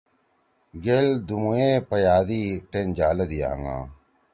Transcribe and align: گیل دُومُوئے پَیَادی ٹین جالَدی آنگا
گیل 0.83 1.07
دُومُوئے 1.27 1.71
پَیَادی 1.89 2.43
ٹین 2.69 2.87
جالَدی 2.97 3.39
آنگا 3.51 3.77